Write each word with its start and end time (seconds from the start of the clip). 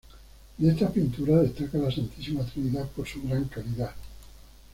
De 0.57 0.67
estas 0.71 0.89
pinturas 0.93 1.43
destaca 1.43 1.77
la 1.77 1.91
santísima 1.91 2.43
trinidad 2.43 2.87
por 2.87 3.07
su 3.07 3.21
gran 3.21 3.43
calidad. 3.45 3.91